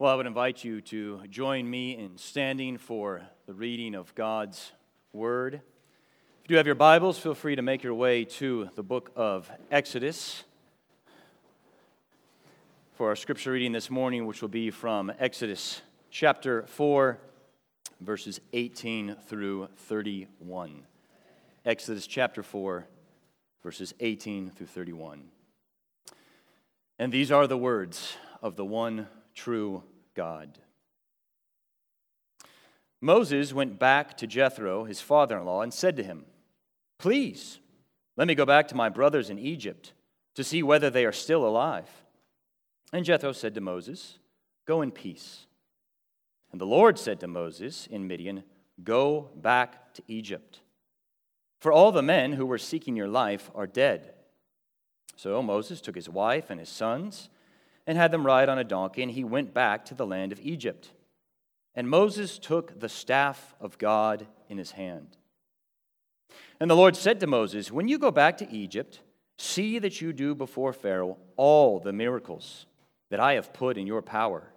[0.00, 4.70] Well, I would invite you to join me in standing for the reading of God's
[5.12, 5.54] Word.
[5.54, 5.60] If
[6.44, 9.50] you do have your Bibles, feel free to make your way to the book of
[9.72, 10.44] Exodus
[12.94, 17.18] for our scripture reading this morning, which will be from Exodus chapter 4,
[18.00, 20.84] verses 18 through 31.
[21.64, 22.86] Exodus chapter 4,
[23.64, 25.24] verses 18 through 31.
[27.00, 29.84] And these are the words of the one true
[30.14, 30.58] God.
[33.00, 36.24] Moses went back to Jethro, his father in law, and said to him,
[36.98, 37.60] Please,
[38.16, 39.92] let me go back to my brothers in Egypt
[40.34, 41.88] to see whether they are still alive.
[42.92, 44.18] And Jethro said to Moses,
[44.66, 45.46] Go in peace.
[46.50, 48.42] And the Lord said to Moses in Midian,
[48.82, 50.62] Go back to Egypt.
[51.60, 54.14] For all the men who were seeking your life are dead.
[55.14, 57.28] So Moses took his wife and his sons
[57.88, 60.38] and had them ride on a donkey, and he went back to the land of
[60.42, 60.90] Egypt.
[61.74, 65.16] And Moses took the staff of God in his hand.
[66.60, 69.00] And the Lord said to Moses, When you go back to Egypt,
[69.38, 72.66] see that you do before Pharaoh all the miracles
[73.10, 74.52] that I have put in your power,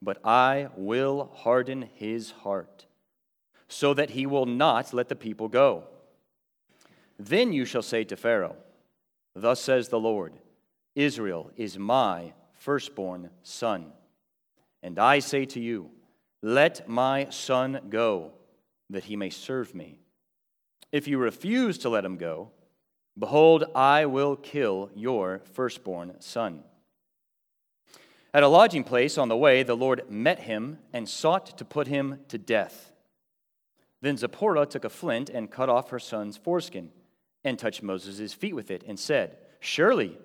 [0.00, 2.86] but I will harden his heart,
[3.66, 5.88] so that he will not let the people go.
[7.18, 8.54] Then you shall say to Pharaoh,
[9.34, 10.34] Thus says the Lord,
[10.94, 13.86] Israel is my firstborn son.
[14.82, 15.90] And I say to you,
[16.42, 18.32] Let my son go,
[18.90, 19.98] that he may serve me.
[20.92, 22.50] If you refuse to let him go,
[23.18, 26.64] behold, I will kill your firstborn son.
[28.32, 31.88] At a lodging place on the way, the Lord met him and sought to put
[31.88, 32.92] him to death.
[34.02, 36.90] Then Zipporah took a flint and cut off her son's foreskin
[37.42, 40.18] and touched Moses' feet with it and said, Surely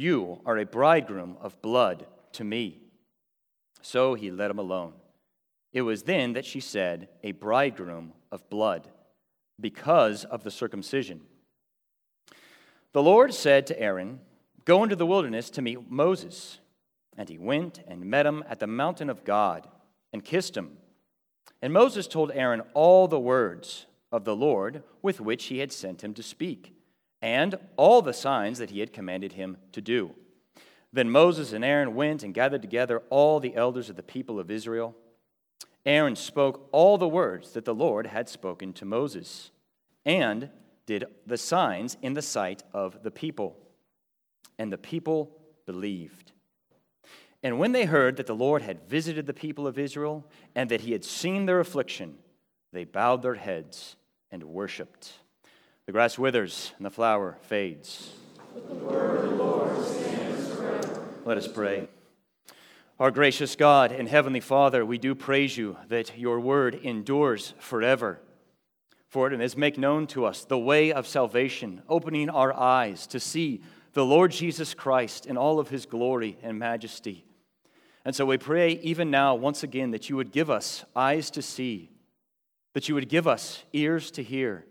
[0.00, 2.78] you are a bridegroom of blood to me.
[3.82, 4.94] So he let him alone.
[5.72, 8.88] It was then that she said, A bridegroom of blood,
[9.60, 11.20] because of the circumcision.
[12.92, 14.20] The Lord said to Aaron,
[14.64, 16.58] Go into the wilderness to meet Moses.
[17.16, 19.68] And he went and met him at the mountain of God
[20.12, 20.78] and kissed him.
[21.60, 26.02] And Moses told Aaron all the words of the Lord with which he had sent
[26.02, 26.79] him to speak
[27.22, 30.14] and all the signs that he had commanded him to do.
[30.92, 34.50] Then Moses and Aaron went and gathered together all the elders of the people of
[34.50, 34.96] Israel.
[35.86, 39.50] Aaron spoke all the words that the Lord had spoken to Moses,
[40.04, 40.50] and
[40.86, 43.56] did the signs in the sight of the people.
[44.58, 45.30] And the people
[45.66, 46.32] believed.
[47.42, 50.82] And when they heard that the Lord had visited the people of Israel, and that
[50.82, 52.18] he had seen their affliction,
[52.72, 53.96] they bowed their heads
[54.30, 55.19] and worshiped.
[55.90, 58.12] The grass withers and the flower fades.
[61.24, 61.88] Let us pray.
[63.00, 68.20] Our gracious God and Heavenly Father, we do praise you that your word endures forever.
[69.08, 73.18] For it has make known to us the way of salvation, opening our eyes to
[73.18, 73.60] see
[73.92, 77.24] the Lord Jesus Christ in all of his glory and majesty.
[78.04, 81.42] And so we pray even now, once again, that you would give us eyes to
[81.42, 81.90] see,
[82.74, 84.66] that you would give us ears to hear,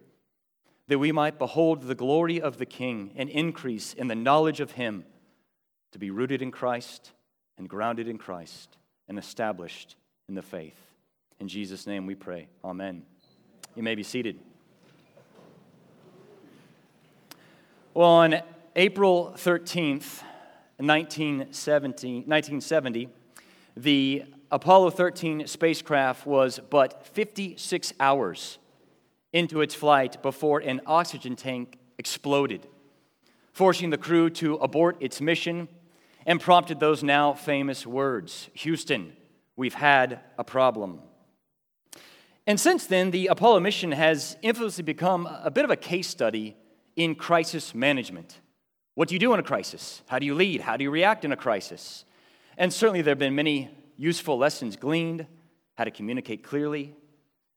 [0.89, 4.71] that we might behold the glory of the King and increase in the knowledge of
[4.71, 5.05] Him,
[5.91, 7.11] to be rooted in Christ
[7.57, 8.75] and grounded in Christ
[9.07, 9.95] and established
[10.27, 10.75] in the faith.
[11.39, 12.47] In Jesus' name we pray.
[12.63, 13.03] Amen.
[13.75, 14.39] You may be seated.
[17.93, 18.41] Well, on
[18.75, 20.23] April 13th,
[20.77, 23.09] 1970, 1970
[23.77, 28.57] the Apollo 13 spacecraft was but 56 hours
[29.33, 32.67] into its flight before an oxygen tank exploded,
[33.53, 35.67] forcing the crew to abort its mission
[36.25, 39.13] and prompted those now famous words Houston,
[39.55, 41.01] we've had a problem.
[42.47, 46.55] And since then, the Apollo mission has infamously become a bit of a case study
[46.95, 48.39] in crisis management.
[48.95, 50.01] What do you do in a crisis?
[50.07, 50.61] How do you lead?
[50.61, 52.05] How do you react in a crisis?
[52.57, 55.27] And certainly, there have been many useful lessons gleaned
[55.77, 56.93] how to communicate clearly,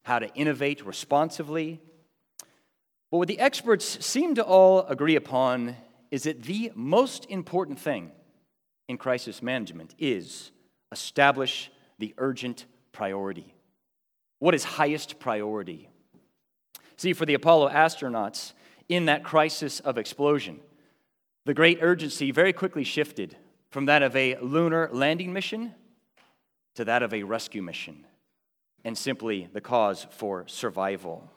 [0.02, 1.80] how to innovate responsively.
[3.10, 5.76] But what the experts seem to all agree upon
[6.10, 8.10] is that the most important thing
[8.88, 10.50] in crisis management is
[10.90, 13.54] establish the urgent priority.
[14.38, 15.88] What is highest priority?
[16.96, 18.52] See, for the Apollo astronauts,
[18.88, 20.60] in that crisis of explosion,
[21.46, 23.36] the great urgency very quickly shifted
[23.70, 25.74] from that of a lunar landing mission
[26.74, 28.04] to that of a rescue mission
[28.84, 31.30] and simply the cause for survival.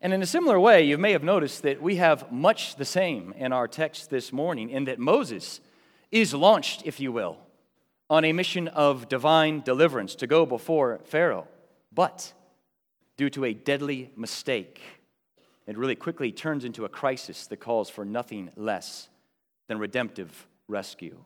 [0.00, 3.32] And in a similar way, you may have noticed that we have much the same
[3.36, 5.60] in our text this morning, in that Moses
[6.10, 7.38] is launched, if you will,
[8.10, 11.48] on a mission of divine deliverance to go before Pharaoh.
[11.90, 12.34] But
[13.16, 14.80] due to a deadly mistake,
[15.66, 19.08] it really quickly turns into a crisis that calls for nothing less
[19.68, 21.16] than redemptive rescue.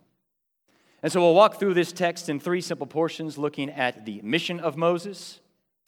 [1.02, 4.58] And so we'll walk through this text in three simple portions, looking at the mission
[4.58, 5.40] of Moses,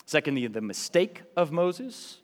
[0.06, 2.20] secondly, the mistake of Moses,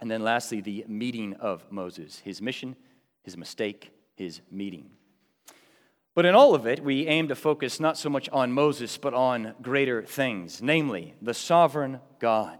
[0.00, 2.76] and then lastly, the meeting of Moses, his mission,
[3.22, 4.90] his mistake, his meeting.
[6.14, 9.12] But in all of it, we aim to focus not so much on Moses, but
[9.12, 12.58] on greater things, namely, the sovereign God,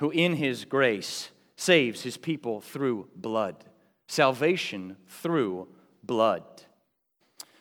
[0.00, 3.64] who in his grace saves his people through blood,
[4.08, 5.68] salvation through
[6.02, 6.42] blood.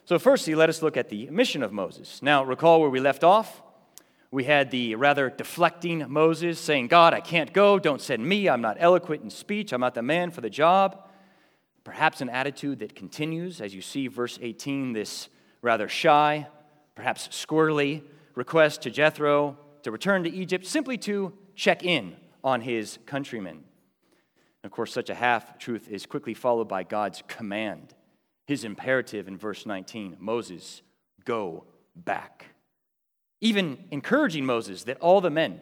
[0.08, 2.22] So, firstly, let us look at the mission of Moses.
[2.22, 3.62] Now, recall where we left off.
[4.32, 7.78] We had the rather deflecting Moses saying, God, I can't go.
[7.78, 8.48] Don't send me.
[8.48, 9.74] I'm not eloquent in speech.
[9.74, 11.06] I'm not the man for the job.
[11.84, 15.28] Perhaps an attitude that continues as you see verse 18, this
[15.62, 16.48] rather shy,
[16.96, 18.02] perhaps squirrely
[18.34, 22.16] request to Jethro to return to Egypt simply to check in
[22.46, 23.66] on his countrymen.
[24.64, 27.94] Of course, such a half truth is quickly followed by God's command,
[28.48, 30.82] his imperative in verse 19 Moses,
[31.26, 31.66] go
[31.96, 32.46] back.
[33.42, 35.60] Even encouraging Moses that all the men,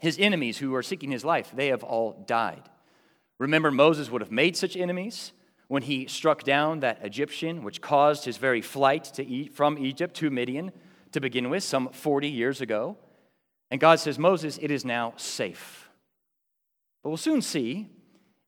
[0.00, 2.68] his enemies who are seeking his life, they have all died.
[3.38, 5.32] Remember, Moses would have made such enemies
[5.66, 10.14] when he struck down that Egyptian, which caused his very flight to eat from Egypt
[10.16, 10.72] to Midian
[11.12, 12.96] to begin with, some 40 years ago.
[13.70, 15.88] And God says, Moses, it is now safe.
[17.02, 17.88] But we'll soon see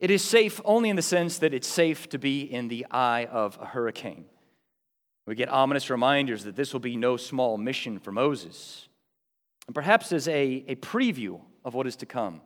[0.02, 3.26] it is safe only in the sense that it's safe to be in the eye
[3.26, 4.24] of a hurricane.
[5.26, 8.88] We get ominous reminders that this will be no small mission for Moses.
[9.68, 12.40] And perhaps as a, a preview of what is to come,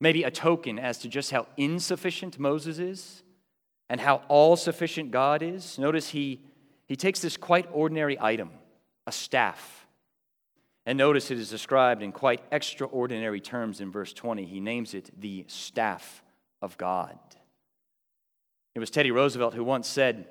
[0.00, 3.22] maybe a token as to just how insufficient Moses is
[3.90, 5.78] and how all sufficient God is.
[5.78, 6.40] Notice he,
[6.86, 8.48] he takes this quite ordinary item,
[9.06, 9.86] a staff.
[10.86, 14.46] And notice it is described in quite extraordinary terms in verse 20.
[14.46, 16.21] He names it the staff
[16.62, 17.18] of God.
[18.74, 20.26] It was Teddy Roosevelt who once said,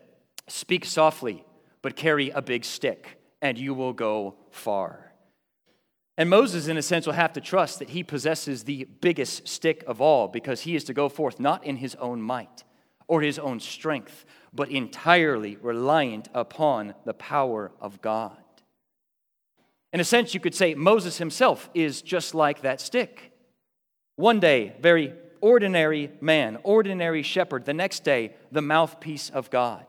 [0.47, 1.45] Speak softly,
[1.81, 5.11] but carry a big stick, and you will go far.
[6.17, 9.83] And Moses, in a sense, will have to trust that he possesses the biggest stick
[9.87, 12.63] of all because he is to go forth not in his own might
[13.07, 18.37] or his own strength, but entirely reliant upon the power of God.
[19.93, 23.33] In a sense, you could say Moses himself is just like that stick.
[24.15, 27.65] One day, very ordinary man, ordinary shepherd.
[27.65, 29.85] The next day, the mouthpiece of God.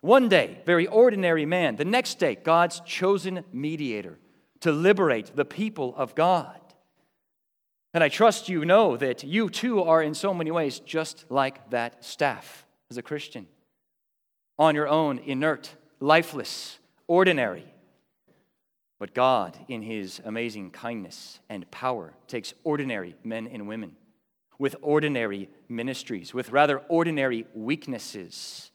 [0.00, 1.76] One day, very ordinary man.
[1.76, 4.18] The next day, God's chosen mediator
[4.60, 6.58] to liberate the people of God.
[7.94, 11.70] And I trust you know that you too are in so many ways just like
[11.70, 13.46] that staff as a Christian.
[14.58, 17.66] On your own, inert, lifeless, ordinary.
[18.98, 23.96] But God, in His amazing kindness and power, takes ordinary men and women
[24.58, 28.70] with ordinary ministries, with rather ordinary weaknesses.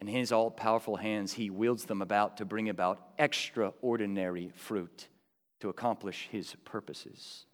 [0.00, 5.08] In His all powerful hands, He wields them about to bring about extraordinary fruit
[5.60, 7.46] to accomplish His purposes.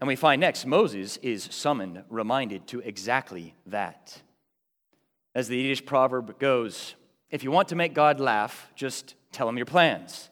[0.00, 4.20] And we find next, Moses is summoned, reminded to exactly that.
[5.34, 6.96] As the Yiddish proverb goes,
[7.30, 10.28] if you want to make God laugh, just tell him your plans.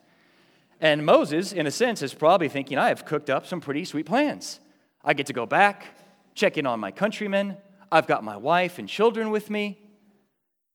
[0.81, 4.05] And Moses, in a sense, is probably thinking, I have cooked up some pretty sweet
[4.05, 4.59] plans.
[5.03, 5.97] I get to go back,
[6.35, 7.57] check in on my countrymen.
[7.91, 9.79] I've got my wife and children with me.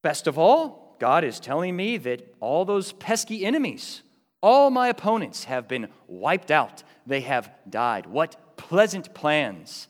[0.02, 4.02] Best of all, God is telling me that all those pesky enemies,
[4.42, 6.82] all my opponents have been wiped out.
[7.06, 8.06] They have died.
[8.06, 9.88] What pleasant plans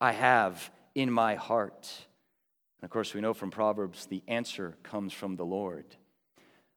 [0.00, 1.88] I have in my heart.
[2.80, 5.84] And of course, we know from Proverbs the answer comes from the Lord.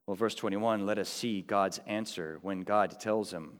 [0.06, 3.60] Well, verse 21, let us see God's answer when God tells him.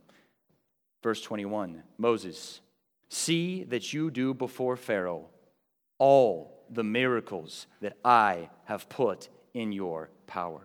[1.04, 2.62] Verse 21 Moses,
[3.12, 5.28] see that you do before Pharaoh
[5.98, 10.62] all the miracles that I have put in your power.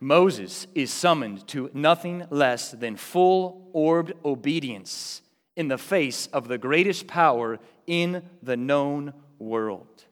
[0.00, 5.22] Moses is summoned to nothing less than full orbed obedience
[5.54, 10.04] in the face of the greatest power in the known world.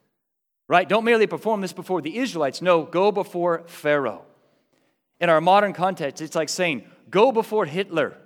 [0.69, 0.89] Right?
[0.89, 2.63] Don't merely perform this before the Israelites.
[2.63, 4.25] No, go before Pharaoh.
[5.19, 8.17] In our modern context, it's like saying, go before Hitler,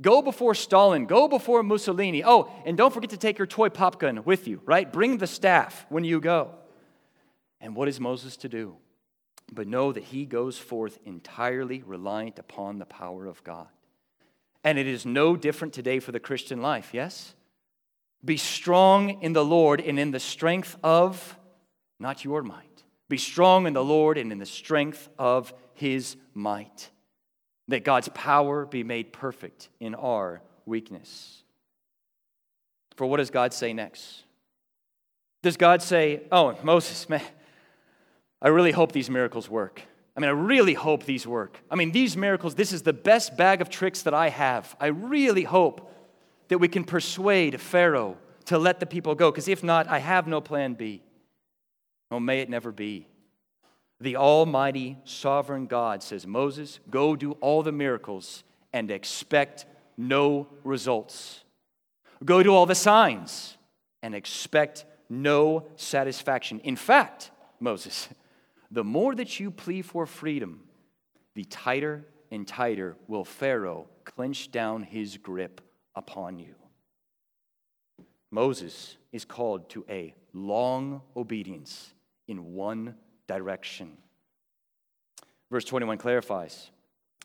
[0.00, 2.24] go before Stalin, go before Mussolini.
[2.24, 4.90] Oh, and don't forget to take your toy pop gun with you, right?
[4.90, 6.50] Bring the staff when you go.
[7.60, 8.76] And what is Moses to do?
[9.52, 13.68] But know that he goes forth entirely reliant upon the power of God.
[14.62, 17.34] And it is no different today for the Christian life, yes?
[18.24, 21.38] Be strong in the Lord and in the strength of,
[22.00, 26.90] not your might, be strong in the Lord and in the strength of his might,
[27.68, 31.42] that God's power be made perfect in our weakness.
[32.96, 34.22] For what does God say next?
[35.42, 37.22] Does God say, Oh, Moses, man,
[38.40, 39.82] I really hope these miracles work?
[40.16, 41.58] I mean, I really hope these work.
[41.70, 44.76] I mean, these miracles, this is the best bag of tricks that I have.
[44.78, 45.92] I really hope
[46.48, 50.28] that we can persuade Pharaoh to let the people go, because if not, I have
[50.28, 51.02] no plan B.
[52.10, 53.08] Oh, may it never be.
[54.00, 61.44] The Almighty Sovereign God says, Moses, go do all the miracles and expect no results.
[62.24, 63.56] Go do all the signs
[64.02, 66.60] and expect no satisfaction.
[66.60, 68.08] In fact, Moses,
[68.70, 70.64] the more that you plead for freedom,
[71.34, 75.60] the tighter and tighter will Pharaoh clench down his grip
[75.94, 76.54] upon you.
[78.30, 81.94] Moses is called to a long obedience
[82.26, 83.96] in one direction.
[85.50, 86.70] Verse 21 clarifies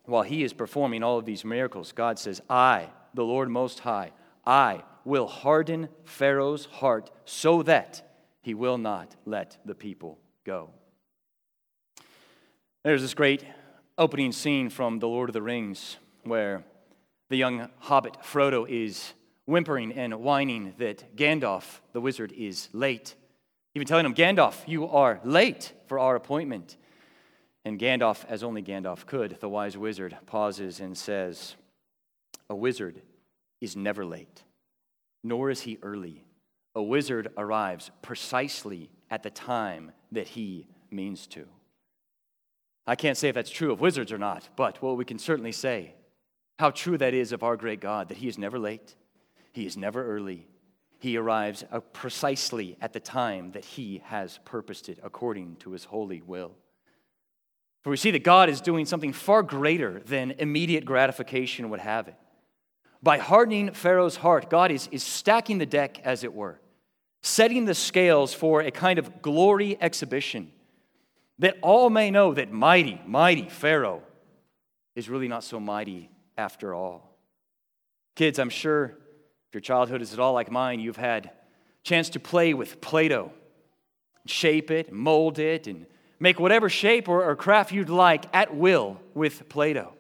[0.09, 4.11] while he is performing all of these miracles, God says, I, the Lord Most High,
[4.45, 8.01] I will harden Pharaoh's heart so that
[8.41, 10.71] he will not let the people go.
[12.83, 13.45] There's this great
[13.97, 16.63] opening scene from The Lord of the Rings where
[17.29, 19.13] the young hobbit Frodo is
[19.45, 23.15] whimpering and whining that Gandalf, the wizard, is late.
[23.75, 26.77] Even telling him, Gandalf, you are late for our appointment.
[27.65, 31.55] And Gandalf, as only Gandalf could, the wise wizard, pauses and says,
[32.49, 33.01] A wizard
[33.61, 34.43] is never late,
[35.23, 36.23] nor is he early.
[36.75, 41.45] A wizard arrives precisely at the time that he means to.
[42.87, 45.51] I can't say if that's true of wizards or not, but what we can certainly
[45.51, 45.93] say
[46.57, 48.95] how true that is of our great God, that he is never late,
[49.53, 50.45] he is never early.
[50.99, 55.85] He arrives uh, precisely at the time that He has purposed it according to His
[55.85, 56.51] holy will.
[57.81, 62.09] For we see that God is doing something far greater than immediate gratification would have
[62.09, 62.15] it.
[63.01, 66.59] By hardening Pharaoh's heart, God is, is stacking the deck, as it were,
[67.21, 70.51] setting the scales for a kind of glory exhibition
[71.39, 74.03] that all may know that mighty, mighty Pharaoh
[74.95, 77.17] is really not so mighty after all.
[78.15, 78.97] Kids, I'm sure
[79.49, 81.31] if your childhood is at all like mine, you've had a
[81.83, 83.33] chance to play with Play Doh,
[84.27, 85.87] shape it, mold it, and
[86.19, 89.93] make whatever shape or, or craft you'd like at will with Play Doh.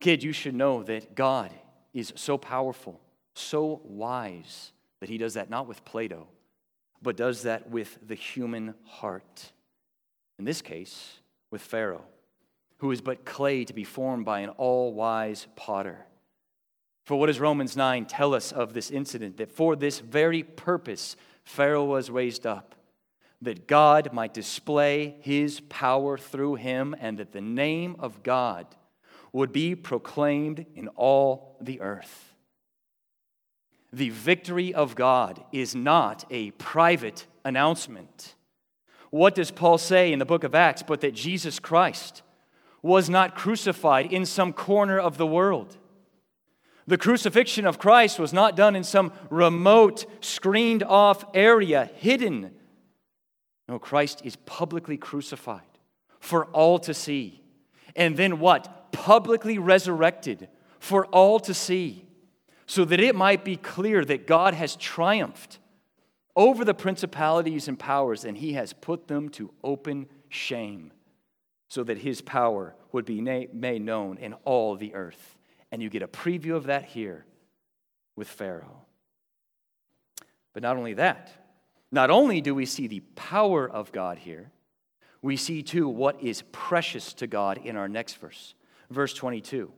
[0.00, 1.52] Kid, you should know that God
[1.94, 3.00] is so powerful,
[3.34, 6.26] so wise, that He does that not with Play Doh,
[7.00, 9.52] but does that with the human heart.
[10.40, 11.20] In this case,
[11.52, 12.04] with Pharaoh,
[12.78, 16.06] who is but clay to be formed by an all wise potter.
[17.04, 19.36] For what does Romans 9 tell us of this incident?
[19.38, 22.74] That for this very purpose, Pharaoh was raised up,
[23.40, 28.66] that God might display his power through him, and that the name of God
[29.32, 32.34] would be proclaimed in all the earth.
[33.92, 38.34] The victory of God is not a private announcement.
[39.10, 42.22] What does Paul say in the book of Acts but that Jesus Christ
[42.80, 45.76] was not crucified in some corner of the world?
[46.92, 52.50] The crucifixion of Christ was not done in some remote, screened off area, hidden.
[53.66, 55.62] No, Christ is publicly crucified
[56.20, 57.40] for all to see.
[57.96, 58.92] And then what?
[58.92, 62.04] Publicly resurrected for all to see,
[62.66, 65.60] so that it might be clear that God has triumphed
[66.36, 70.92] over the principalities and powers, and he has put them to open shame,
[71.70, 75.38] so that his power would be made known in all the earth.
[75.72, 77.24] And you get a preview of that here
[78.14, 78.82] with Pharaoh.
[80.52, 81.32] But not only that,
[81.90, 84.52] not only do we see the power of God here,
[85.22, 88.54] we see too what is precious to God in our next verse,
[88.90, 89.72] verse 22.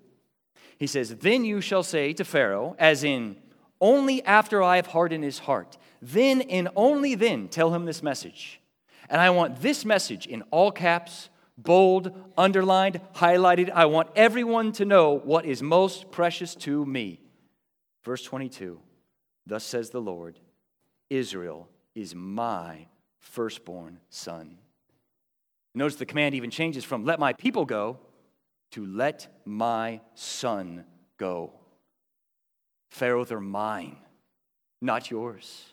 [0.78, 3.36] He says, Then you shall say to Pharaoh, as in,
[3.80, 8.60] only after I have hardened his heart, then and only then tell him this message.
[9.08, 13.70] And I want this message in all caps bold, underlined, highlighted.
[13.70, 17.20] I want everyone to know what is most precious to me.
[18.04, 18.80] Verse 22
[19.46, 20.38] Thus says the Lord
[21.10, 22.86] Israel is my
[23.18, 24.58] firstborn son.
[25.74, 27.98] Notice the command even changes from let my people go
[28.72, 30.84] to let my son
[31.18, 31.52] go.
[32.90, 33.96] Pharaoh, they're mine,
[34.80, 35.72] not yours.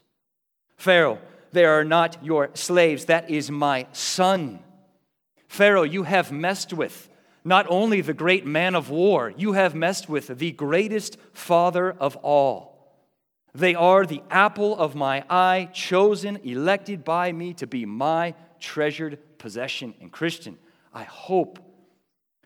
[0.76, 1.20] Pharaoh,
[1.52, 3.06] they are not your slaves.
[3.06, 4.60] That is my son.
[5.52, 7.10] Pharaoh, you have messed with
[7.44, 12.16] not only the great man of war, you have messed with the greatest father of
[12.24, 12.96] all.
[13.54, 19.20] They are the apple of my eye, chosen, elected by me to be my treasured
[19.40, 19.94] possession.
[20.00, 20.58] And Christian,
[20.94, 21.60] I hope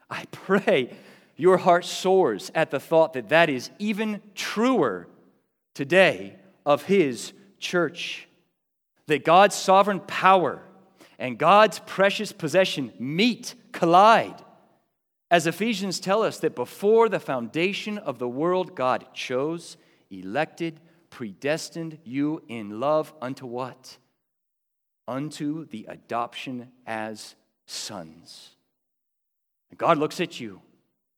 [0.10, 0.92] I pray
[1.36, 5.08] your heart soars at the thought that that is even truer
[5.76, 8.28] today of His church.
[9.06, 10.64] That God's sovereign power
[11.18, 14.44] and God's precious possession meet, collide.
[15.32, 19.78] As Ephesians tell us that before the foundation of the world, God chose,
[20.10, 20.80] elected,
[21.10, 23.98] predestined you in love unto what?
[25.08, 28.52] Unto the adoption as sons.
[29.78, 30.62] God looks at you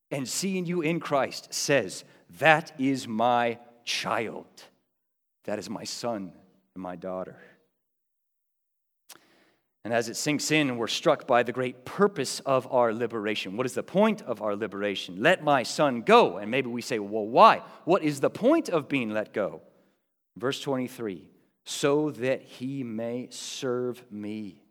[0.09, 2.03] and seeing you in Christ says,
[2.39, 4.47] That is my child.
[5.43, 6.31] That is my son
[6.73, 7.37] and my daughter.
[9.87, 13.55] And as it sinks in, we're struck by the great purpose of our liberation.
[13.55, 15.23] What is the point of our liberation?
[15.23, 16.39] Let my son go.
[16.39, 17.61] And maybe we say, well, why?
[17.85, 19.61] What is the point of being let go?
[20.35, 21.29] Verse 23
[21.63, 24.61] so that he may serve me.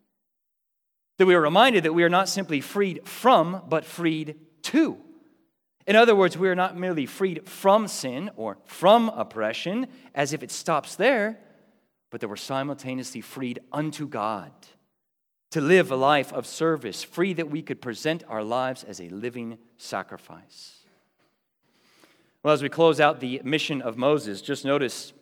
[1.16, 4.98] That we are reminded that we are not simply freed from, but freed to.
[5.86, 10.42] In other words, we are not merely freed from sin or from oppression, as if
[10.42, 11.38] it stops there,
[12.10, 14.52] but that we're simultaneously freed unto God
[15.56, 19.08] to live a life of service, free that we could present our lives as a
[19.08, 20.80] living sacrifice.
[22.42, 25.14] Well, as we close out the mission of Moses, just notice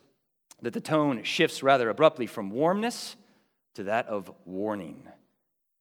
[0.61, 3.15] that the tone shifts rather abruptly from warmness
[3.75, 5.07] to that of warning,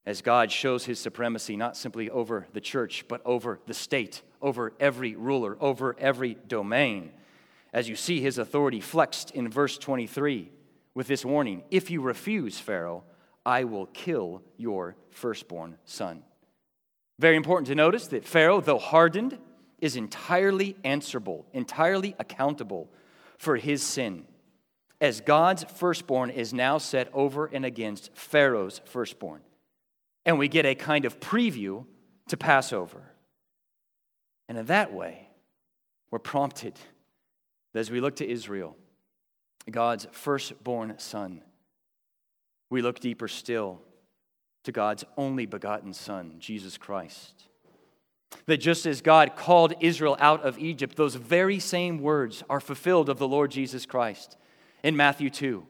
[0.07, 4.73] as God shows his supremacy not simply over the church, but over the state, over
[4.79, 7.11] every ruler, over every domain.
[7.73, 10.49] As you see his authority flexed in verse 23
[10.95, 13.03] with this warning if you refuse, Pharaoh,
[13.47, 16.23] I will kill your firstborn son.
[17.19, 19.39] Very important to notice that Pharaoh, though hardened,
[19.81, 22.91] is entirely answerable, entirely accountable
[23.39, 24.25] for his sin,
[25.01, 29.43] as God's firstborn is now set over and against Pharaoh's firstborn.
[30.25, 31.85] And we get a kind of preview
[32.29, 33.03] to Passover.
[34.49, 35.29] And in that way,
[36.11, 36.75] we're prompted
[37.75, 38.77] as we look to Israel,
[39.71, 41.43] God's firstborn son
[42.71, 43.81] we look deeper still
[44.65, 47.45] to God's only begotten Son, Jesus Christ.
[48.47, 53.09] That just as God called Israel out of Egypt, those very same words are fulfilled
[53.09, 54.37] of the Lord Jesus Christ
[54.83, 55.67] in Matthew 2.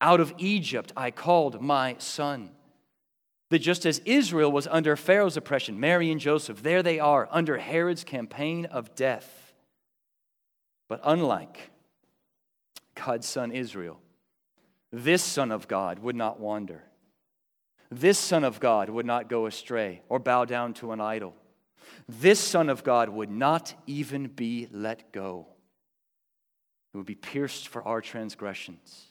[0.00, 2.50] Out of Egypt I called my son.
[3.50, 7.58] That just as Israel was under Pharaoh's oppression, Mary and Joseph, there they are under
[7.58, 9.52] Herod's campaign of death.
[10.88, 11.70] But unlike
[12.94, 14.00] God's son Israel,
[14.94, 16.84] this Son of God would not wander.
[17.90, 21.34] This Son of God would not go astray or bow down to an idol.
[22.08, 25.48] This Son of God would not even be let go.
[26.92, 29.06] He would be pierced for our transgressions.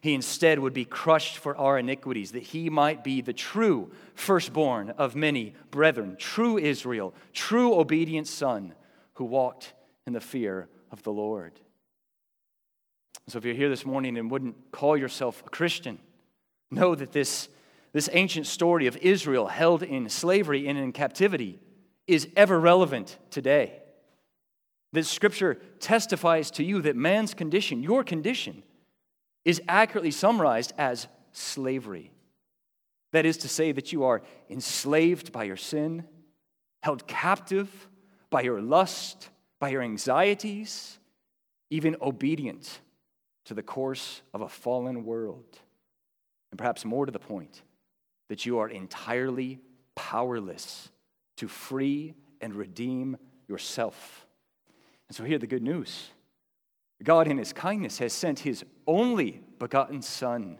[0.00, 4.90] He instead would be crushed for our iniquities, that he might be the true firstborn
[4.90, 8.74] of many brethren, true Israel, true obedient Son
[9.14, 9.72] who walked
[10.06, 11.58] in the fear of the Lord.
[13.28, 15.98] So if you're here this morning and wouldn't call yourself a Christian,
[16.70, 17.48] know that this,
[17.92, 21.58] this ancient story of Israel held in slavery and in captivity
[22.06, 23.80] is ever relevant today.
[24.92, 28.62] That scripture testifies to you that man's condition, your condition,
[29.44, 32.10] is accurately summarized as slavery.
[33.12, 36.04] That is to say, that you are enslaved by your sin,
[36.82, 37.88] held captive
[38.28, 40.98] by your lust, by your anxieties,
[41.70, 42.80] even obedient
[43.44, 45.58] to the course of a fallen world.
[46.50, 47.62] And perhaps more to the point,
[48.28, 49.60] that you are entirely
[49.94, 50.90] powerless
[51.36, 53.16] to free and redeem
[53.48, 54.26] yourself.
[55.08, 56.10] And so, here the good news
[57.02, 60.58] God, in His kindness, has sent His only begotten Son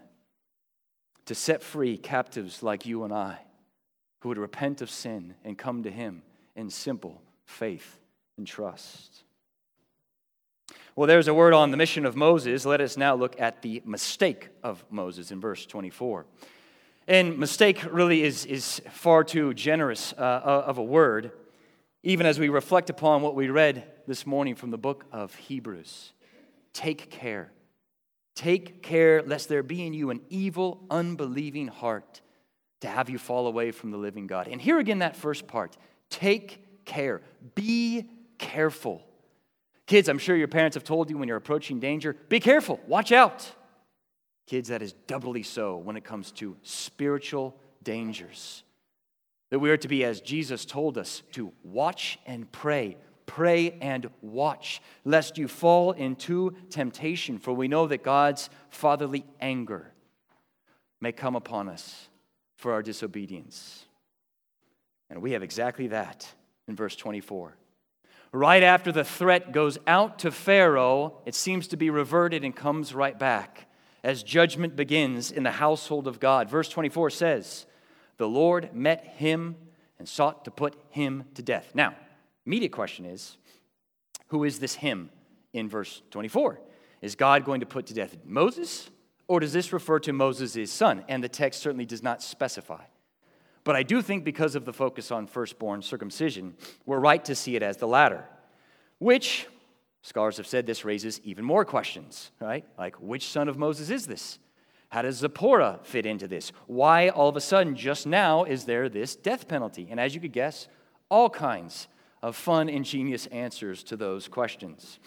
[1.27, 3.39] to set free captives like you and I
[4.21, 6.23] who would repent of sin and come to Him
[6.55, 7.99] in simple faith
[8.37, 9.24] and trust.
[10.97, 12.65] Well, there's a word on the mission of Moses.
[12.65, 16.25] Let us now look at the mistake of Moses in verse 24.
[17.09, 20.21] And mistake really is, is far too generous uh,
[20.67, 21.33] of a word,
[22.05, 26.13] even as we reflect upon what we read this morning from the book of Hebrews.
[26.73, 27.51] Take care.
[28.37, 32.21] Take care lest there be in you an evil, unbelieving heart
[32.83, 34.47] to have you fall away from the living God.
[34.47, 35.77] And here again, that first part
[36.09, 37.21] take care.
[37.57, 39.05] Be careful.
[39.87, 43.13] Kids, I'm sure your parents have told you when you're approaching danger be careful, watch
[43.13, 43.51] out.
[44.47, 48.63] Kids, that is doubly so when it comes to spiritual dangers.
[49.51, 52.97] That we are to be, as Jesus told us, to watch and pray.
[53.27, 59.93] Pray and watch, lest you fall into temptation, for we know that God's fatherly anger
[61.01, 62.09] may come upon us
[62.57, 63.87] for our disobedience.
[65.09, 66.29] And we have exactly that
[66.69, 67.57] in verse 24.
[68.35, 72.93] Right after the threat goes out to Pharaoh, it seems to be reverted and comes
[72.93, 73.69] right back
[74.03, 76.51] as judgment begins in the household of God.
[76.51, 77.65] Verse 24 says,
[78.17, 79.55] The Lord met him
[80.01, 81.71] and sought to put him to death.
[81.75, 81.95] Now,
[82.45, 83.37] immediate question is,
[84.27, 85.11] who is this him
[85.53, 86.59] in verse 24?
[87.03, 88.91] Is God going to put to death Moses,
[89.29, 91.05] or does this refer to Moses' son?
[91.07, 92.83] And the text certainly does not specify.
[93.65, 97.57] But I do think because of the focus on firstborn circumcision, we're right to see
[97.57, 98.25] it as the latter,
[98.99, 99.47] which
[100.03, 102.65] scholars have said this raises even more questions, right?
[102.79, 104.39] Like, which son of Moses is this?
[104.91, 106.53] How does Zipporah fit into this?
[106.67, 109.89] Why all of a sudden, just now, is there this death penalty?
[109.91, 110.69] And as you could guess,
[111.09, 111.89] all kinds
[112.23, 114.99] of fun, ingenious answers to those questions.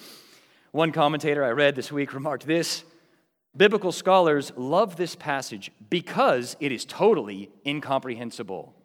[0.71, 2.83] One commentator I read this week remarked this
[3.57, 8.75] Biblical scholars love this passage because it is totally incomprehensible.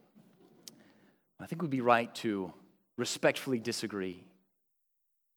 [1.39, 2.55] I think we'd be right to
[2.97, 4.25] respectfully disagree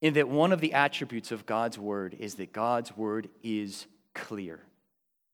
[0.02, 4.62] in that one of the attributes of God's word is that God's word is clear,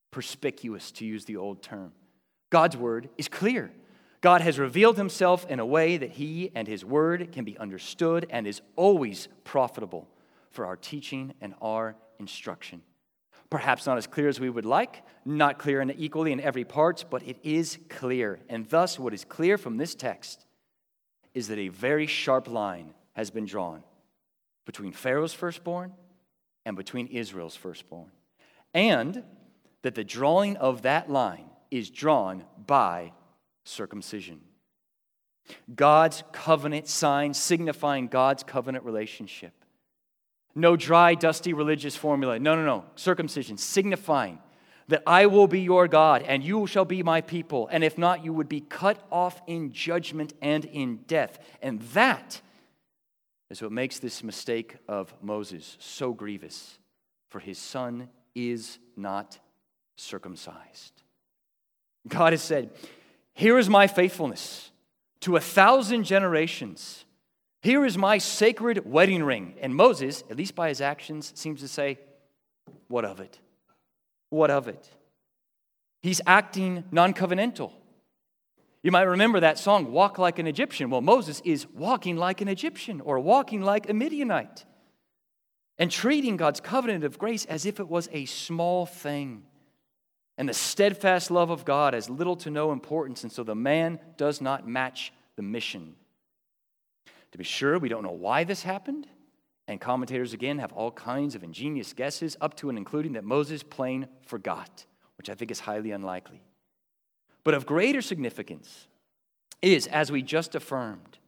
[0.09, 1.91] perspicuous, to use the old term.
[2.49, 3.71] God's word is clear.
[4.21, 8.25] God has revealed himself in a way that he and his word can be understood
[8.29, 10.07] and is always profitable
[10.51, 12.81] for our teaching and our instruction.
[13.51, 17.05] Perhaps not as clear as we would like, not clear and equally in every part,
[17.11, 18.39] but it is clear.
[18.49, 20.45] And thus, what is clear from this text
[21.33, 23.83] is that a very sharp line has been drawn
[24.65, 25.91] between Pharaoh's firstborn
[26.65, 28.11] and between Israel's firstborn.
[28.73, 29.23] And
[29.81, 33.11] that the drawing of that line is drawn by
[33.65, 34.39] circumcision.
[35.75, 39.60] God's covenant sign signifying God's covenant relationship.
[40.53, 42.39] No dry, dusty religious formula.
[42.39, 42.85] No, no, no.
[42.95, 44.39] Circumcision, signifying
[44.87, 47.69] that I will be your God and you shall be my people.
[47.71, 51.39] And if not, you would be cut off in judgment and in death.
[51.61, 52.41] And that
[53.49, 56.77] is what makes this mistake of Moses so grievous.
[57.29, 59.39] For his son is not
[59.95, 61.03] circumcised.
[62.07, 62.71] God has said,
[63.33, 64.71] Here is my faithfulness
[65.21, 67.05] to a thousand generations
[67.61, 69.55] here is my sacred wedding ring.
[69.61, 71.99] And Moses, at least by his actions, seems to say,
[72.87, 73.39] What of it?
[74.29, 74.89] What of it?
[76.01, 77.71] He's acting non covenantal.
[78.83, 80.89] You might remember that song, Walk Like an Egyptian.
[80.89, 84.65] Well, Moses is walking like an Egyptian or walking like a Midianite
[85.77, 89.43] and treating God's covenant of grace as if it was a small thing
[90.37, 93.21] and the steadfast love of God as little to no importance.
[93.21, 95.95] And so the man does not match the mission.
[97.31, 99.07] To be sure, we don't know why this happened,
[99.67, 103.63] and commentators again have all kinds of ingenious guesses, up to and including that Moses
[103.63, 104.85] plain forgot,
[105.17, 106.41] which I think is highly unlikely.
[107.43, 108.87] But of greater significance
[109.61, 111.19] is, as we just affirmed,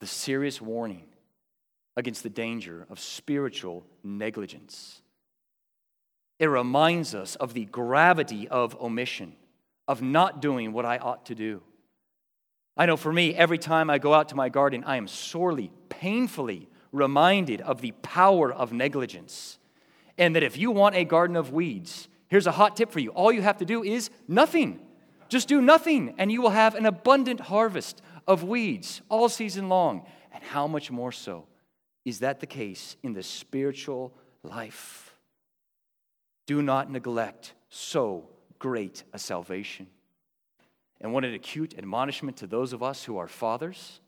[0.00, 1.06] the serious warning
[1.96, 5.00] against the danger of spiritual negligence.
[6.38, 9.36] It reminds us of the gravity of omission,
[9.86, 11.62] of not doing what I ought to do.
[12.76, 15.70] I know for me, every time I go out to my garden, I am sorely,
[15.88, 19.58] painfully reminded of the power of negligence.
[20.16, 23.10] And that if you want a garden of weeds, here's a hot tip for you.
[23.10, 24.80] All you have to do is nothing.
[25.28, 30.06] Just do nothing, and you will have an abundant harvest of weeds all season long.
[30.32, 31.46] And how much more so
[32.04, 35.14] is that the case in the spiritual life?
[36.46, 39.86] Do not neglect so great a salvation.
[41.02, 44.00] And what an acute admonishment to those of us who are fathers,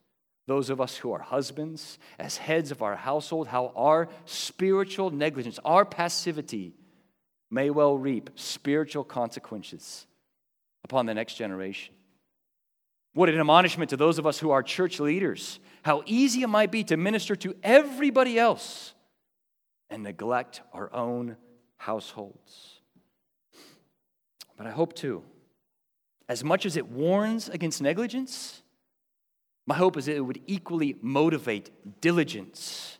[0.46, 5.58] those of us who are husbands, as heads of our household, how our spiritual negligence,
[5.64, 6.72] our passivity,
[7.50, 10.06] may well reap spiritual consequences
[10.84, 11.94] upon the next generation.
[13.12, 16.70] What an admonishment to those of us who are church leaders, how easy it might
[16.70, 18.94] be to minister to everybody else
[19.90, 21.36] and neglect our own
[21.76, 22.80] households.
[24.56, 25.24] But I hope too
[26.28, 28.62] as much as it warns against negligence,
[29.66, 32.98] my hope is that it would equally motivate diligence.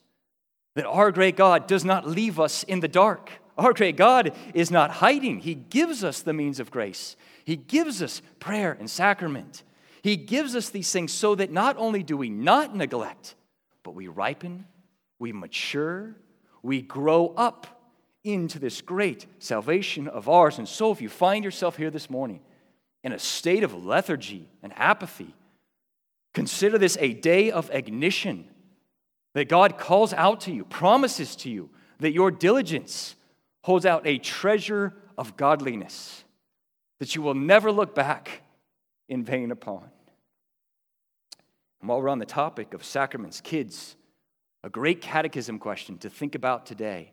[0.75, 3.31] That our great God does not leave us in the dark.
[3.57, 5.41] Our great God is not hiding.
[5.41, 9.63] He gives us the means of grace, He gives us prayer and sacrament.
[10.03, 13.37] He gives us these things so that not only do we not neglect,
[13.83, 14.67] but we ripen,
[15.19, 16.15] we mature,
[16.63, 17.75] we grow up
[18.23, 20.59] into this great salvation of ours.
[20.59, 22.41] And so, if you find yourself here this morning,
[23.05, 25.33] in a state of lethargy and apathy.
[26.33, 28.49] Consider this a day of ignition
[29.35, 33.15] that God calls out to you, promises to you that your diligence
[33.63, 36.25] holds out a treasure of godliness
[36.99, 38.43] that you will never look back
[39.09, 39.91] in vain upon.
[41.81, 43.97] And while we're on the topic of sacraments, kids,
[44.63, 47.13] a great catechism question to think about today.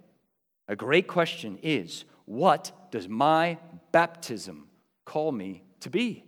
[0.70, 3.58] A great question is what does my
[3.92, 4.68] baptism
[5.06, 6.26] call me to be?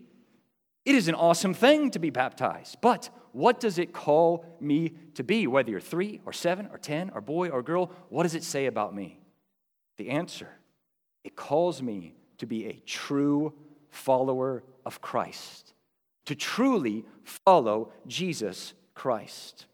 [0.86, 5.24] It is an awesome thing to be baptized, but what does it call me to
[5.24, 5.48] be?
[5.48, 8.66] Whether you're three or seven or 10 or boy or girl, what does it say
[8.66, 9.20] about me?
[9.98, 10.50] The answer
[11.24, 13.54] it calls me to be a true
[13.90, 15.74] follower of Christ,
[16.26, 17.06] to truly
[17.46, 19.66] follow Jesus Christ.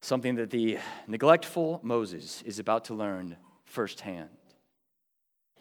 [0.00, 4.30] Something that the neglectful Moses is about to learn firsthand.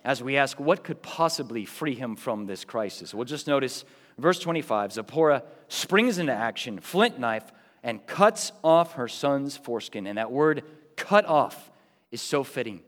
[0.03, 3.13] As we ask, what could possibly free him from this crisis?
[3.13, 3.83] We'll just notice
[4.17, 7.51] verse 25 Zipporah springs into action, flint knife,
[7.83, 10.07] and cuts off her son's foreskin.
[10.07, 10.63] And that word
[10.95, 11.71] cut off
[12.11, 12.81] is so fitting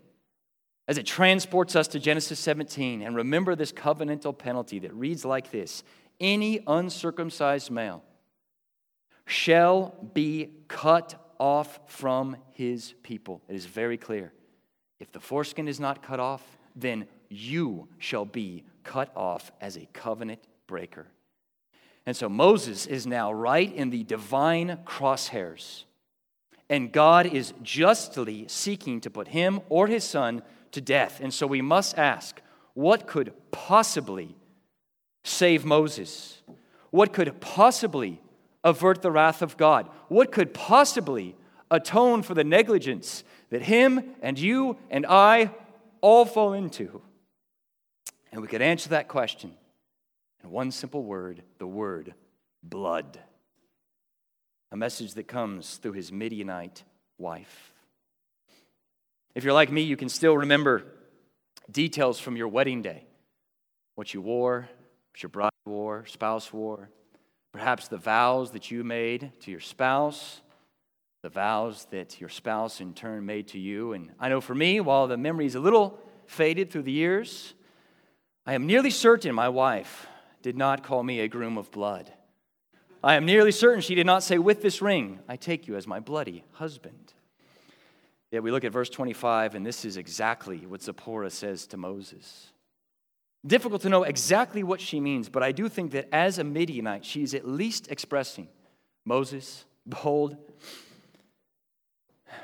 [0.89, 3.04] as it transports us to Genesis 17.
[3.04, 5.84] And remember this covenantal penalty that reads like this
[6.19, 8.04] Any uncircumcised male
[9.26, 13.41] shall be cut off from his people.
[13.48, 14.34] It is very clear.
[15.00, 16.43] If the foreskin is not cut off,
[16.75, 21.08] then you shall be cut off as a covenant breaker.
[22.05, 25.84] And so Moses is now right in the divine crosshairs.
[26.69, 31.19] And God is justly seeking to put him or his son to death.
[31.21, 32.41] And so we must ask
[32.73, 34.36] what could possibly
[35.23, 36.41] save Moses?
[36.91, 38.21] What could possibly
[38.63, 39.89] avert the wrath of God?
[40.08, 41.36] What could possibly
[41.71, 45.51] atone for the negligence that him and you and I
[46.01, 47.01] all fall into?
[48.31, 49.53] And we could answer that question
[50.43, 52.13] in one simple word the word
[52.63, 53.19] blood.
[54.71, 56.83] A message that comes through his Midianite
[57.17, 57.73] wife.
[59.33, 60.83] If you're like me, you can still remember
[61.71, 63.05] details from your wedding day
[63.95, 64.69] what you wore,
[65.12, 66.89] what your bride wore, spouse wore,
[67.51, 70.41] perhaps the vows that you made to your spouse,
[71.21, 73.93] the vows that your spouse in turn made to you.
[73.93, 77.53] And I know for me, while the memory is a little faded through the years,
[78.45, 80.08] I am nearly certain my wife
[80.41, 82.12] did not call me a groom of blood.
[83.03, 85.88] I am nearly certain she did not say, With this ring, I take you as
[85.88, 87.13] my bloody husband.
[88.32, 92.51] Yet we look at verse 25, and this is exactly what Zipporah says to Moses.
[93.45, 97.05] Difficult to know exactly what she means, but I do think that as a Midianite,
[97.05, 98.49] she is at least expressing
[99.05, 100.38] Moses, behold,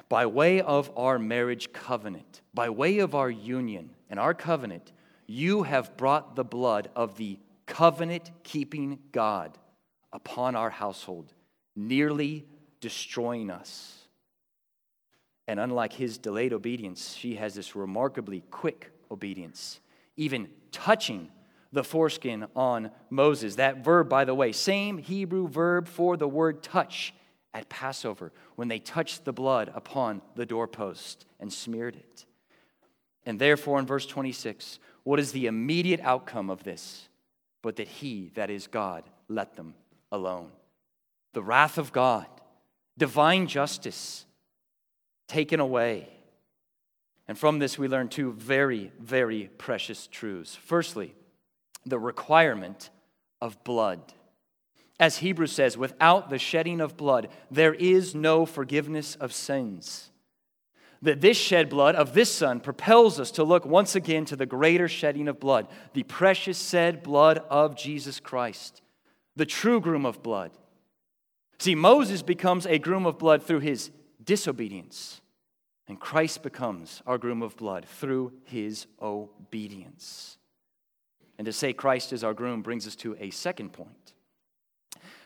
[0.09, 4.91] by way of our marriage covenant, by way of our union and our covenant,
[5.27, 9.57] you have brought the blood of the covenant keeping God
[10.13, 11.33] upon our household,
[11.75, 12.45] nearly
[12.79, 13.97] destroying us.
[15.47, 19.79] And unlike his delayed obedience, she has this remarkably quick obedience,
[20.17, 21.29] even touching
[21.71, 23.55] the foreskin on Moses.
[23.55, 27.13] That verb, by the way, same Hebrew verb for the word touch
[27.55, 32.25] at Passover when they touched the blood upon the doorpost and smeared it.
[33.25, 37.07] And therefore, in verse 26, what is the immediate outcome of this?
[37.61, 39.73] But that he, that is God, let them
[40.11, 40.51] alone.
[41.33, 42.27] The wrath of God,
[42.97, 44.25] divine justice
[45.27, 46.09] taken away.
[47.25, 50.55] And from this, we learn two very, very precious truths.
[50.55, 51.15] Firstly,
[51.85, 52.89] the requirement
[53.41, 54.01] of blood.
[54.99, 60.11] As Hebrews says, without the shedding of blood, there is no forgiveness of sins.
[61.01, 64.45] That this shed blood of this Son propels us to look once again to the
[64.45, 68.81] greater shedding of blood, the precious shed blood of Jesus Christ,
[69.35, 70.51] the true groom of blood.
[71.59, 73.91] See, Moses becomes a groom of blood through his
[74.23, 75.21] disobedience.
[75.87, 80.37] And Christ becomes our groom of blood through his obedience.
[81.37, 84.04] And to say Christ is our groom brings us to a second point.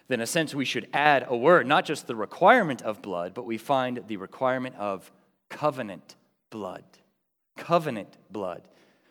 [0.10, 3.36] Then, in a sense, we should add a word, not just the requirement of blood,
[3.36, 5.12] but we find the requirement of
[5.50, 6.16] covenant
[6.50, 6.84] blood.
[7.56, 8.64] Covenant blood.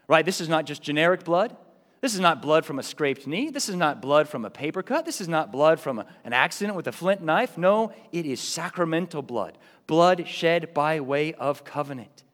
[0.09, 0.27] Right?
[0.27, 1.57] This is not just generic blood.
[2.01, 3.51] This is not blood from a scraped knee.
[3.51, 5.05] This is not blood from a paper cut.
[5.05, 7.57] This is not blood from a, an accident with a flint knife.
[7.57, 9.57] No, it is sacramental blood,
[9.87, 12.25] blood shed by way of covenant.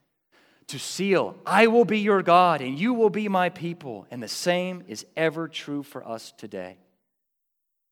[0.68, 4.06] To seal, I will be your God and you will be my people.
[4.10, 6.78] And the same is ever true for us today.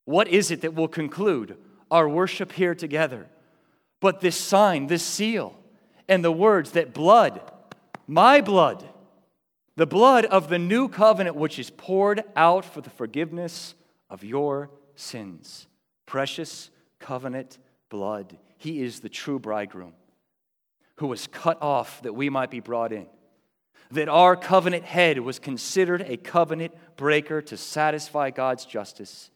[0.05, 1.57] What is it that will conclude
[1.89, 3.27] our worship here together?
[3.99, 5.55] But this sign, this seal,
[6.09, 7.41] and the words that blood,
[8.07, 8.87] my blood,
[9.75, 13.75] the blood of the new covenant, which is poured out for the forgiveness
[14.09, 15.67] of your sins.
[16.05, 17.57] Precious covenant
[17.89, 18.37] blood.
[18.57, 19.93] He is the true bridegroom
[20.97, 23.07] who was cut off that we might be brought in.
[23.91, 29.31] That our covenant head was considered a covenant breaker to satisfy God's justice.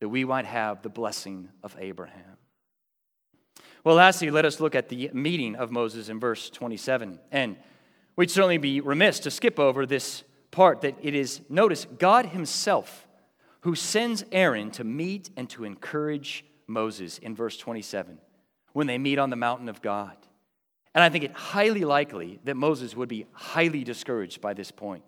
[0.00, 2.36] That we might have the blessing of Abraham.
[3.84, 7.18] Well, lastly, let us look at the meeting of Moses in verse 27.
[7.30, 7.56] And
[8.16, 13.06] we'd certainly be remiss to skip over this part that it is, notice, God Himself
[13.60, 18.18] who sends Aaron to meet and to encourage Moses in verse 27
[18.72, 20.16] when they meet on the mountain of God.
[20.94, 25.04] And I think it highly likely that Moses would be highly discouraged by this point.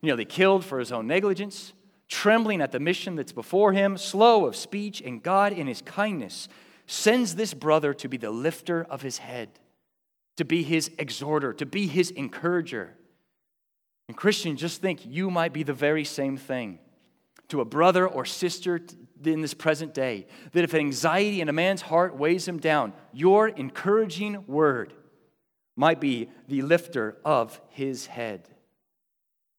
[0.00, 1.72] You know, they killed for his own negligence,
[2.08, 6.48] trembling at the mission that's before him, slow of speech, and God, in his kindness,
[6.86, 9.48] sends this brother to be the lifter of his head,
[10.36, 12.94] to be his exhorter, to be his encourager.
[14.08, 16.78] And Christian, just think you might be the very same thing
[17.48, 18.80] to a brother or sister
[19.24, 23.48] in this present day that if anxiety in a man's heart weighs him down, your
[23.48, 24.92] encouraging word
[25.76, 28.48] might be the lifter of his head.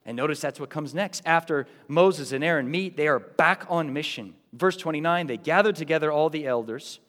[0.08, 1.22] And notice that's what comes next.
[1.26, 4.36] After Moses and Aaron meet, they are back on mission.
[4.54, 7.02] Verse 29 they gather together all the elders,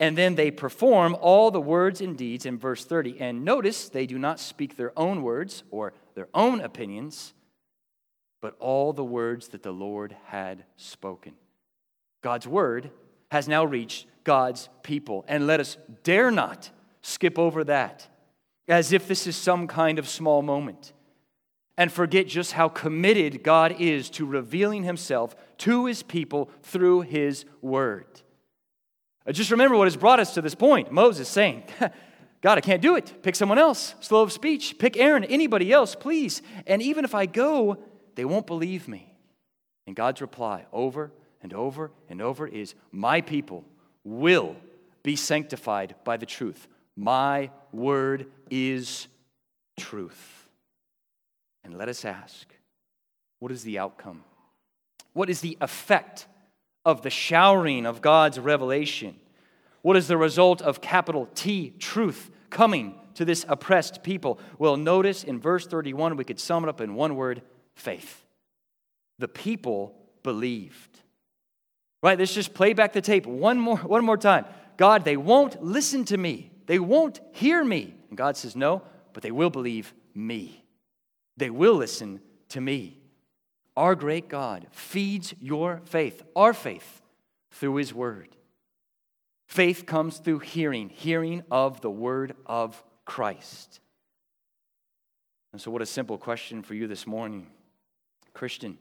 [0.00, 3.20] and then they perform all the words and deeds in verse 30.
[3.20, 7.34] And notice they do not speak their own words or their own opinions,
[8.40, 11.34] but all the words that the Lord had spoken.
[12.22, 12.90] God's word
[13.30, 15.24] has now reached God's people.
[15.28, 16.70] And let us dare not
[17.02, 18.08] skip over that
[18.66, 20.92] as if this is some kind of small moment
[21.78, 27.44] and forget just how committed God is to revealing himself to his people through his
[27.62, 28.20] word.
[29.24, 30.90] Uh, just remember what has brought us to this point.
[30.90, 31.62] Moses saying,
[32.42, 33.22] God, I can't do it.
[33.22, 33.94] Pick someone else.
[34.00, 34.76] Slow of speech.
[34.78, 36.42] Pick Aaron, anybody else, please.
[36.66, 37.78] And even if I go,
[38.16, 39.14] they won't believe me.
[39.86, 41.12] And God's reply over
[41.42, 43.64] and over and over is My people
[44.02, 44.56] will
[45.04, 46.66] be sanctified by the truth.
[46.96, 49.06] My word is
[49.78, 50.37] truth.
[51.68, 52.48] And let us ask
[53.40, 54.24] what is the outcome?
[55.12, 56.26] What is the effect
[56.82, 59.16] of the showering of God's revelation?
[59.82, 64.40] What is the result of capital T, truth, coming to this oppressed people?
[64.58, 67.42] Well, notice in verse 31, we could sum it up in one word
[67.74, 68.24] faith.
[69.18, 71.00] The people believed.
[72.02, 72.18] Right?
[72.18, 74.46] Let's just play back the tape one more, one more time.
[74.78, 76.50] God, they won't listen to me.
[76.64, 77.94] They won't hear me.
[78.08, 80.64] And God says, No, but they will believe me.
[81.38, 82.20] They will listen
[82.50, 82.98] to me.
[83.76, 87.00] Our great God feeds your faith, our faith,
[87.52, 88.28] through his word.
[89.46, 93.80] Faith comes through hearing, hearing of the word of Christ.
[95.52, 97.46] And so, what a simple question for you this morning.
[98.34, 98.78] Christian,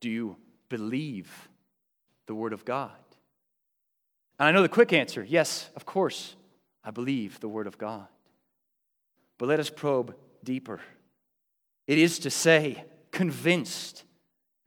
[0.00, 0.36] do you
[0.68, 1.48] believe
[2.26, 2.90] the Word of God?
[4.38, 6.34] And I know the quick answer yes, of course,
[6.82, 8.06] I believe the Word of God.
[9.38, 10.80] But let us probe deeper.
[11.86, 14.04] It is to say, convinced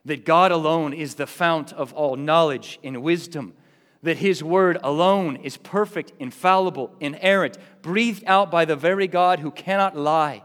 [0.06, 3.54] that God alone is the fount of all knowledge and wisdom,
[4.02, 9.52] that His Word alone is perfect, infallible, inerrant, breathed out by the very God who
[9.52, 10.44] cannot lie,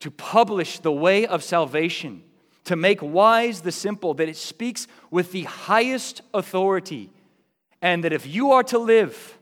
[0.00, 2.22] to publish the way of salvation
[2.64, 7.10] to make wise the simple, that it speaks with the highest authority,
[7.82, 9.38] and that if you are to live,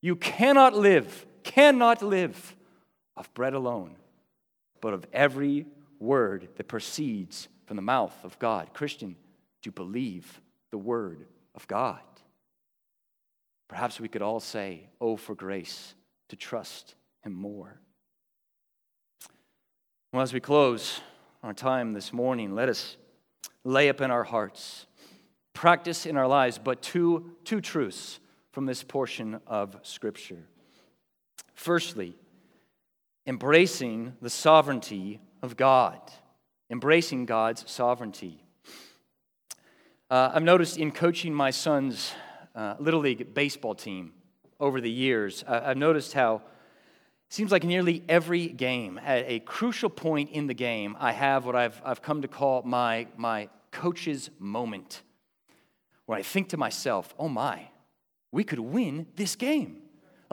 [0.00, 2.56] you cannot live, cannot live
[3.16, 3.94] of bread alone,
[4.84, 5.64] but of every
[5.98, 8.74] word that proceeds from the mouth of God.
[8.74, 9.16] Christian,
[9.64, 12.02] you believe the word of God?
[13.66, 15.94] Perhaps we could all say, Oh, for grace
[16.28, 17.80] to trust Him more.
[20.12, 21.00] Well, as we close,
[21.42, 22.98] our time this morning, let us
[23.64, 24.84] lay up in our hearts,
[25.54, 28.20] practice in our lives, but two, two truths
[28.52, 30.44] from this portion of Scripture.
[31.54, 32.18] Firstly,
[33.26, 36.00] embracing the sovereignty of God,
[36.70, 38.42] embracing God's sovereignty.
[40.10, 42.12] Uh, I've noticed in coaching my son's
[42.54, 44.12] uh, Little League baseball team
[44.60, 46.42] over the years, I've noticed how it
[47.34, 51.56] Seems like nearly every game, at a crucial point in the game, I have what
[51.56, 55.02] I've, I've come to call my, my coach's moment,
[56.06, 57.70] where I think to myself, oh my,
[58.30, 59.82] we could win this game.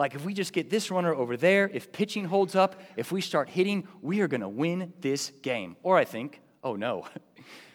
[0.02, 3.20] Like if we just get this runner over there, if pitching holds up, if we
[3.20, 5.76] start hitting, we are going to win this game.
[5.84, 7.06] Or I think, oh no,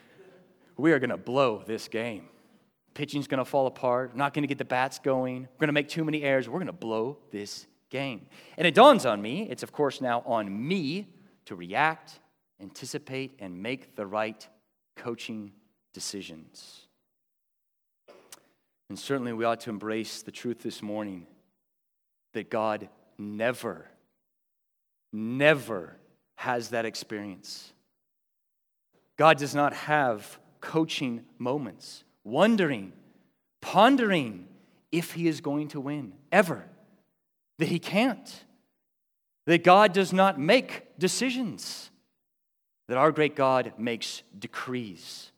[0.78, 2.26] we are going to blow this game.
[2.96, 4.12] Pitching's going to fall apart.
[4.12, 5.44] We're not going to get the bats going.
[5.44, 6.50] We're going to make too many errors.
[6.50, 8.26] We're going to blow this game.
[8.58, 11.08] And it dawns on me, it's of course now on me
[11.46, 12.20] to react,
[12.62, 14.46] anticipate, and make the right
[14.98, 15.54] coaching
[15.94, 16.88] decisions.
[18.90, 21.26] And certainly we ought to embrace the truth this morning
[22.38, 23.86] that God never,
[25.12, 25.98] never
[26.36, 27.74] has that experience.
[29.18, 32.94] God does not have coaching moments, wondering
[33.62, 34.48] pondering
[34.92, 36.64] if he is going to win, ever.
[37.58, 38.46] That he can't.
[39.46, 41.90] That God does not make decisions.
[42.88, 45.32] That our great God makes decrees.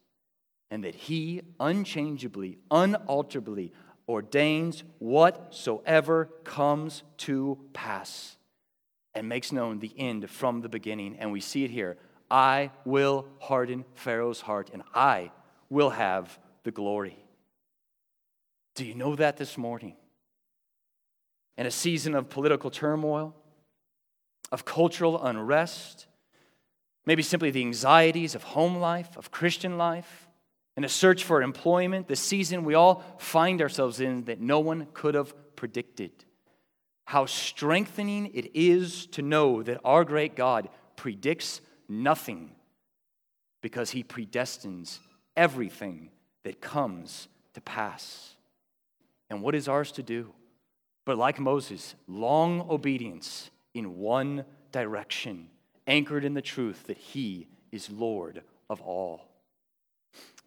[0.69, 3.71] And that he unchangeably, unalterably
[4.09, 8.37] ordains whatsoever comes to pass
[9.13, 11.15] and makes known the end from the beginning.
[11.19, 11.97] And we see it here
[12.31, 15.31] I will harden Pharaoh's heart, and I
[15.69, 17.17] will have the glory.
[18.75, 19.95] Do you know that this morning?
[21.57, 23.35] In a season of political turmoil,
[24.51, 26.07] of cultural unrest,
[27.05, 30.28] maybe simply the anxieties of home life, of Christian life,
[30.79, 34.87] in a search for employment, the season we all find ourselves in that no one
[34.93, 36.09] could have predicted.
[37.03, 41.59] How strengthening it is to know that our great God predicts
[41.89, 42.51] nothing
[43.59, 44.99] because he predestines
[45.35, 46.11] everything
[46.43, 48.37] that comes to pass.
[49.29, 50.31] And what is ours to do?
[51.03, 55.49] But like Moses, long obedience in one direction,
[55.87, 59.28] anchored in the truth that he is Lord of all.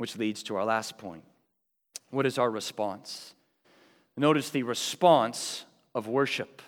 [0.03, 1.23] Which leads to our last point.
[2.11, 3.37] What is our response?
[4.17, 6.61] Notice the response of worship.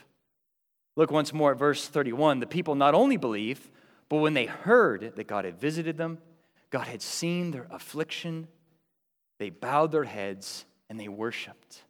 [0.95, 2.39] Look once more at verse 31.
[2.39, 3.73] The people not only believe,
[4.09, 6.19] but when they heard that God had visited them,
[6.71, 8.47] God had seen their affliction,
[9.41, 11.83] they bowed their heads and they worshiped.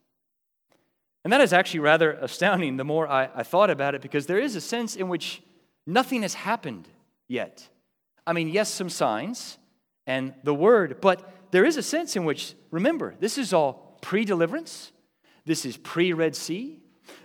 [1.24, 4.38] And that is actually rather astounding the more I, I, thought about it, because there
[4.38, 5.42] is a sense in which
[5.86, 6.88] nothing has happened
[7.28, 7.68] yet.
[8.26, 9.58] I mean, yes, some signs
[10.06, 14.24] and the word, but there is a sense in which, remember, this is all pre
[14.24, 14.90] deliverance,
[15.44, 16.80] this is pre Red Sea,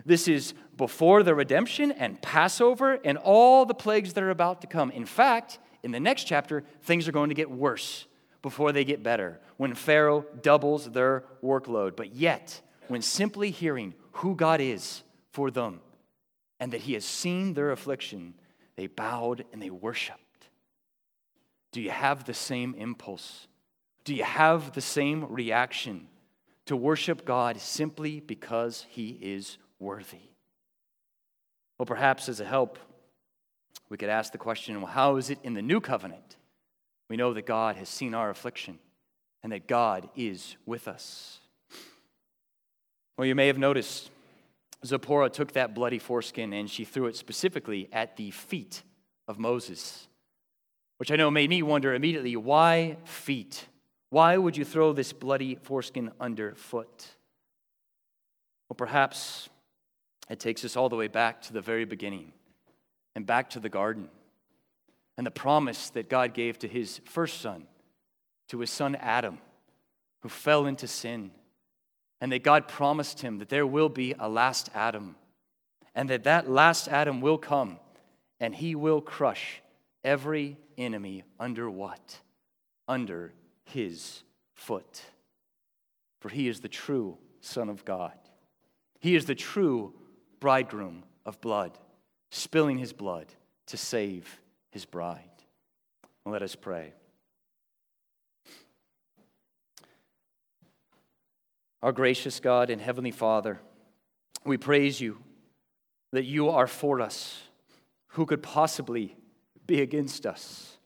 [0.06, 4.68] this is before the redemption and Passover and all the plagues that are about to
[4.68, 4.92] come.
[4.92, 8.06] In fact, in the next chapter, things are going to get worse
[8.44, 11.96] before they get better when Pharaoh doubles their workload.
[11.96, 15.02] But yet, when simply hearing who God is
[15.32, 15.82] for them
[16.60, 18.36] and that He has seen their affliction,
[18.76, 20.50] they bowed and they worshiped.
[21.72, 23.48] Do you have the same impulse?
[24.10, 26.08] Do you have the same reaction
[26.66, 30.32] to worship God simply because He is worthy?
[31.78, 32.80] Well, perhaps as a help,
[33.88, 36.38] we could ask the question well, how is it in the new covenant?
[37.08, 38.80] We know that God has seen our affliction
[39.44, 41.38] and that God is with us.
[43.16, 44.10] Well, you may have noticed
[44.84, 48.82] Zipporah took that bloody foreskin and she threw it specifically at the feet
[49.28, 50.08] of Moses,
[50.98, 53.68] which I know made me wonder immediately why feet?
[54.10, 57.08] Why would you throw this bloody foreskin underfoot?
[58.68, 59.50] Well, perhaps
[60.30, 62.34] it takes us all the way back to the very beginning
[63.16, 64.10] and back to the garden
[65.18, 67.68] and the promise that God gave to his first son,
[68.48, 69.40] to his son Adam,
[70.22, 71.32] who fell into sin.
[72.22, 75.16] And that God promised him that there will be a last Adam,
[75.96, 77.80] and that that last Adam will come,
[78.42, 79.62] and he will crush
[80.04, 82.20] every enemy under what?
[82.90, 83.32] Under
[83.70, 85.04] his foot.
[86.20, 88.18] For he is the true Son of God.
[89.00, 89.94] He is the true
[90.40, 91.78] bridegroom of blood,
[92.32, 93.28] spilling his blood
[93.68, 94.42] to save
[94.72, 95.24] his bride.
[96.26, 96.94] Let us pray.
[101.82, 103.60] Our gracious God and Heavenly Father,
[104.46, 105.20] we praise you
[106.12, 107.42] that you are for us.
[108.14, 109.16] Who could possibly
[109.66, 110.79] be against us?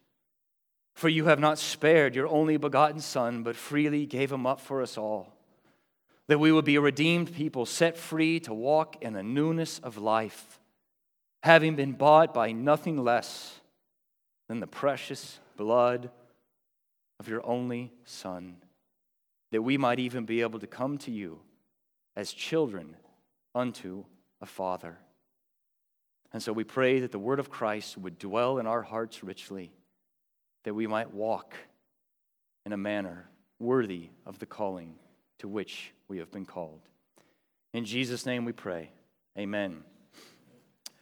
[0.94, 4.82] For you have not spared your only begotten Son, but freely gave him up for
[4.82, 5.34] us all
[6.28, 9.98] that we would be a redeemed people set free to walk in the newness of
[9.98, 10.60] life,
[11.44, 13.60] having been bought by nothing less
[14.48, 16.10] than the precious blood
[17.20, 18.56] of your only Son,
[19.52, 21.40] that we might even be able to come to you
[22.16, 22.96] as children
[23.54, 24.06] unto
[24.42, 24.98] a Father.
[26.32, 29.72] And so we pray that the word of Christ would dwell in our hearts richly,
[30.64, 31.56] that we might walk
[32.66, 34.96] in a manner worthy of the calling
[35.40, 36.82] to which we have been called.
[37.74, 38.92] In Jesus' name we pray.
[39.38, 39.84] Amen.